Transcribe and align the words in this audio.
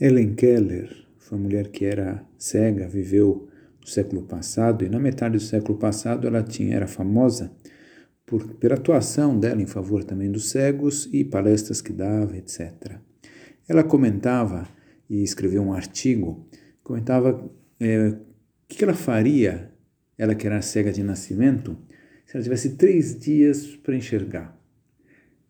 Ellen 0.00 0.36
Keller 0.36 0.94
foi 1.18 1.36
uma 1.36 1.44
mulher 1.44 1.68
que 1.68 1.84
era 1.84 2.24
cega, 2.38 2.86
viveu 2.86 3.48
no 3.80 3.86
século 3.86 4.22
passado 4.22 4.84
e 4.84 4.88
na 4.88 5.00
metade 5.00 5.36
do 5.36 5.42
século 5.42 5.76
passado 5.76 6.24
ela 6.28 6.40
tinha 6.40 6.76
era 6.76 6.86
famosa 6.86 7.50
por 8.24 8.46
pela 8.54 8.76
atuação 8.76 9.36
dela 9.36 9.60
em 9.60 9.66
favor 9.66 10.04
também 10.04 10.30
dos 10.30 10.50
cegos 10.50 11.08
e 11.12 11.24
palestras 11.24 11.80
que 11.80 11.92
dava, 11.92 12.36
etc. 12.36 12.98
Ela 13.68 13.82
comentava 13.82 14.68
e 15.10 15.24
escreveu 15.24 15.62
um 15.62 15.72
artigo, 15.72 16.46
comentava 16.84 17.50
é, 17.80 18.08
o 18.08 18.18
que 18.68 18.84
ela 18.84 18.94
faria, 18.94 19.72
ela 20.16 20.34
que 20.36 20.46
era 20.46 20.62
cega 20.62 20.92
de 20.92 21.02
nascimento, 21.02 21.76
se 22.24 22.36
ela 22.36 22.44
tivesse 22.44 22.76
três 22.76 23.18
dias 23.18 23.74
para 23.74 23.96
enxergar. 23.96 24.56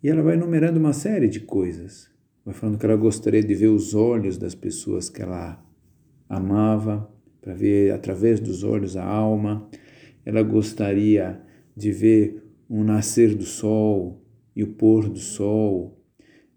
E 0.00 0.08
ela 0.08 0.22
vai 0.22 0.34
enumerando 0.34 0.78
uma 0.78 0.92
série 0.92 1.26
de 1.26 1.40
coisas 1.40 2.14
vai 2.46 2.54
falando 2.54 2.78
que 2.78 2.86
ela 2.86 2.94
gostaria 2.94 3.42
de 3.42 3.54
ver 3.56 3.66
os 3.66 3.92
olhos 3.92 4.38
das 4.38 4.54
pessoas 4.54 5.10
que 5.10 5.20
ela 5.20 5.60
amava, 6.28 7.10
para 7.40 7.52
ver 7.52 7.92
através 7.92 8.38
dos 8.38 8.62
olhos 8.62 8.96
a 8.96 9.04
alma. 9.04 9.68
Ela 10.24 10.42
gostaria 10.42 11.40
de 11.76 11.90
ver 11.90 12.42
o 12.68 12.84
nascer 12.84 13.34
do 13.34 13.44
sol 13.44 14.22
e 14.54 14.62
o 14.62 14.68
pôr 14.68 15.08
do 15.08 15.18
sol. 15.18 16.00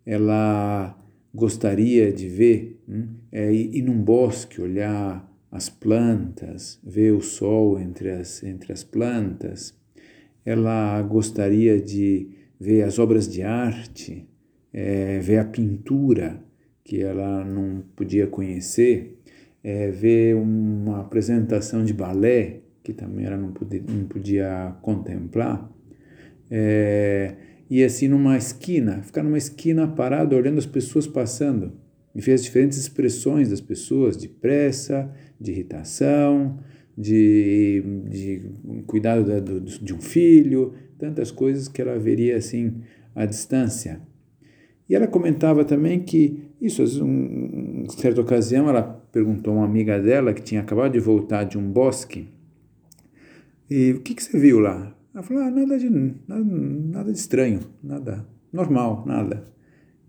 Ela 0.06 0.96
gostaria 1.34 2.14
de 2.14 2.28
ver, 2.28 2.80
hum, 2.88 3.08
é, 3.32 3.52
ir 3.52 3.82
num 3.82 4.00
bosque, 4.02 4.62
olhar 4.62 5.28
as 5.52 5.70
plantas, 5.70 6.80
ver 6.84 7.14
o 7.14 7.22
sol 7.22 7.80
entre 7.80 8.12
as, 8.12 8.44
entre 8.44 8.72
as 8.72 8.84
plantas. 8.84 9.76
Ela 10.46 11.02
gostaria 11.02 11.82
de 11.82 12.30
ver 12.60 12.84
as 12.84 13.00
obras 13.00 13.28
de 13.28 13.42
arte, 13.42 14.28
é, 14.74 15.20
ver 15.20 15.38
a 15.38 15.46
pintura 15.46 16.44
que 16.84 17.02
ela 17.02 17.44
não 17.44 17.84
podia 17.96 18.28
conhecer, 18.28 19.20
é, 19.64 19.90
ver 19.92 20.36
uma 20.36 21.02
apresentação 21.02 21.84
de 21.84 21.94
balé 21.94 22.62
que 22.84 22.94
também 22.94 23.26
ela 23.26 23.38
não 23.38 23.52
podia, 23.52 23.84
não 23.88 24.06
podia 24.06 24.76
contemplar, 24.82 25.70
é, 26.50 27.36
e 27.70 27.84
assim 27.84 28.08
numa 28.08 28.36
esquina, 28.36 29.04
ficar 29.04 29.22
numa 29.22 29.38
esquina 29.38 29.88
parado 29.88 30.36
olhando 30.36 30.58
as 30.58 30.66
pessoas 30.66 31.06
passando 31.06 31.74
e 32.16 32.22
ver 32.22 32.34
as 32.34 32.44
diferentes 32.44 32.80
expressões 32.80 33.50
das 33.50 33.62
pessoas, 33.62 34.18
de 34.18 34.28
pressa, 34.28 35.14
de 35.40 35.52
irritação, 35.52 36.58
de, 36.98 37.84
de 38.10 38.42
cuidado 38.88 39.62
de 39.62 39.94
um 39.94 40.02
filho, 40.02 40.74
tantas 40.98 41.32
coisas 41.32 41.68
que 41.68 41.82
ela 41.82 41.98
veria 42.00 42.36
assim 42.36 42.82
à 43.16 43.26
distância. 43.26 44.02
E 44.90 44.96
ela 44.96 45.08
comentava 45.08 45.64
também 45.64 46.00
que 46.00 46.50
isso, 46.60 46.82
em 46.82 47.86
certa 47.90 48.22
ocasião, 48.22 48.68
ela 48.68 48.82
perguntou 49.12 49.54
a 49.54 49.58
uma 49.58 49.66
amiga 49.66 50.00
dela 50.02 50.34
que 50.34 50.42
tinha 50.42 50.62
acabado 50.62 50.94
de 50.94 51.00
voltar 51.00 51.44
de 51.44 51.58
um 51.58 51.72
bosque, 51.72 52.28
e 53.70 53.92
o 53.92 54.02
que, 54.02 54.16
que 54.16 54.24
você 54.24 54.40
viu 54.40 54.60
lá? 54.60 54.96
Ela 55.14 55.22
falou, 55.22 55.44
ah, 55.44 55.52
nada 55.52 55.78
de, 55.78 55.90
nada, 55.90 56.44
nada 56.44 57.12
de 57.12 57.20
estranho, 57.20 57.60
nada 57.84 58.28
normal, 58.52 59.04
nada. 59.06 59.48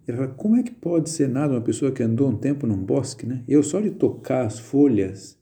Ela 0.07 0.17
falou, 0.17 0.35
como 0.35 0.57
é 0.57 0.63
que 0.63 0.71
pode 0.71 1.11
ser 1.11 1.29
nada 1.29 1.53
uma 1.53 1.61
pessoa 1.61 1.93
que 1.93 2.03
andou 2.03 2.31
um 2.31 2.37
tempo 2.37 2.67
num 2.67 2.83
bosque, 2.83 3.27
né? 3.27 3.45
Eu 3.47 3.63
só 3.63 3.81
de 3.81 3.91
tocar 3.91 4.47
as 4.47 4.59
folhas 4.59 5.39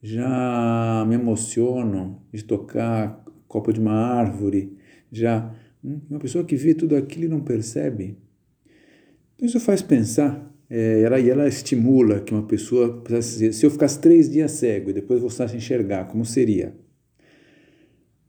já 0.00 1.04
me 1.08 1.16
emociono, 1.16 2.22
de 2.32 2.44
tocar 2.44 3.22
copa 3.48 3.72
de 3.72 3.80
uma 3.80 3.92
árvore, 3.92 4.76
já... 5.10 5.52
Hum, 5.84 6.00
uma 6.08 6.20
pessoa 6.20 6.44
que 6.44 6.54
vê 6.54 6.72
tudo 6.72 6.94
aquilo 6.94 7.24
e 7.24 7.28
não 7.28 7.40
percebe, 7.40 8.16
isso 9.46 9.60
faz 9.60 9.82
pensar, 9.82 10.50
é, 10.68 11.02
ela, 11.02 11.18
e 11.18 11.28
ela 11.28 11.48
estimula 11.48 12.20
que 12.20 12.32
uma 12.32 12.46
pessoa, 12.46 13.02
se 13.22 13.64
eu 13.64 13.70
ficasse 13.70 13.98
três 13.98 14.30
dias 14.30 14.52
cego 14.52 14.90
e 14.90 14.92
depois 14.92 15.20
voltasse 15.20 15.54
a 15.54 15.56
enxergar, 15.56 16.04
como 16.04 16.24
seria? 16.24 16.74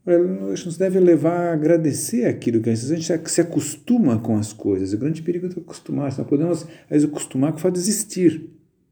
A 0.04 0.54
gente 0.56 0.76
deve 0.76 0.98
levar 0.98 1.50
a 1.50 1.52
agradecer 1.52 2.24
aquilo 2.24 2.60
que 2.60 2.68
a 2.68 2.74
gente, 2.74 3.30
se 3.30 3.40
acostuma 3.40 4.18
com 4.18 4.36
as 4.36 4.52
coisas. 4.52 4.92
O 4.92 4.98
grande 4.98 5.22
perigo 5.22 5.46
é 5.46 5.50
acostumar. 5.50 6.06
Nós 6.06 6.26
podemos, 6.26 6.62
às 6.62 6.90
vezes, 6.90 7.08
acostumar 7.08 7.52
com 7.52 7.58
o 7.58 7.60
fato 7.60 7.74
de 7.74 7.80
existir. 7.80 8.50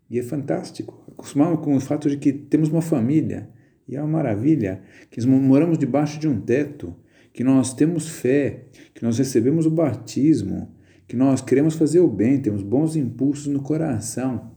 E 0.09 0.21
é 0.21 0.23
fantástico. 0.23 1.05
Acostumar 1.11 1.56
com 1.56 1.75
o 1.75 1.81
fato 1.81 2.09
de 2.09 2.17
que 2.17 2.33
temos 2.33 2.69
uma 2.69 2.81
família. 2.81 3.49
E 3.89 3.97
é 3.97 4.00
uma 4.00 4.09
maravilha. 4.09 4.83
Que 5.11 5.27
moramos 5.27 5.78
debaixo 5.78 6.21
de 6.21 6.28
um 6.28 6.41
teto. 6.41 6.94
Que 7.33 7.43
nós 7.43 7.75
temos 7.75 8.09
fé. 8.09 8.67
Que 8.94 9.03
nós 9.03 9.19
recebemos 9.19 9.67
o 9.67 9.71
batismo 9.71 10.73
que 11.10 11.16
nós 11.16 11.41
queremos 11.41 11.75
fazer 11.75 11.98
o 11.98 12.06
bem, 12.06 12.41
temos 12.41 12.62
bons 12.62 12.94
impulsos 12.94 13.48
no 13.48 13.60
coração. 13.60 14.53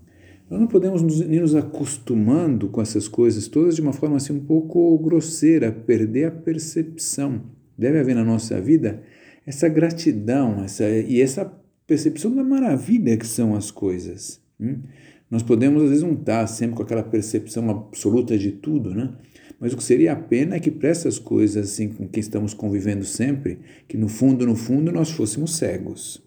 Nós 0.47 0.59
não 0.59 0.67
podemos 0.67 1.01
nos, 1.01 1.19
ir 1.19 1.41
nos 1.41 1.55
acostumando 1.55 2.67
com 2.67 2.79
essas 2.79 3.07
coisas 3.07 3.47
todas 3.47 3.75
de 3.75 3.81
uma 3.81 3.91
forma 3.91 4.17
assim 4.17 4.33
um 4.33 4.39
pouco 4.39 4.95
grosseira, 4.99 5.71
perder 5.71 6.25
a 6.25 6.31
percepção. 6.31 7.41
Deve 7.75 7.99
haver 7.99 8.13
na 8.13 8.23
nossa 8.23 8.61
vida 8.61 9.01
essa 9.47 9.67
gratidão 9.67 10.63
essa, 10.63 10.87
e 10.87 11.19
essa 11.19 11.51
percepção 11.87 12.35
da 12.35 12.43
maravilha 12.43 13.17
que 13.17 13.25
são 13.25 13.55
as 13.55 13.71
coisas. 13.71 14.39
Hum? 14.61 14.77
Nós 15.31 15.41
podemos, 15.41 15.81
às 15.81 15.89
vezes, 15.89 16.03
não 16.03 16.13
estar 16.13 16.45
sempre 16.45 16.75
com 16.75 16.83
aquela 16.83 17.01
percepção 17.01 17.67
absoluta 17.67 18.37
de 18.37 18.51
tudo, 18.51 18.93
né? 18.93 19.09
Mas 19.59 19.73
o 19.73 19.77
que 19.77 19.83
seria 19.83 20.13
a 20.13 20.15
pena 20.15 20.57
é 20.57 20.59
que 20.59 20.69
para 20.69 20.89
essas 20.89 21.17
coisas 21.17 21.71
assim 21.71 21.89
com 21.89 22.07
quem 22.07 22.21
estamos 22.21 22.53
convivendo 22.53 23.03
sempre, 23.03 23.57
que 23.87 23.97
no 23.97 24.07
fundo, 24.07 24.45
no 24.45 24.55
fundo, 24.55 24.91
nós 24.91 25.09
fôssemos 25.09 25.55
cegos. 25.55 26.21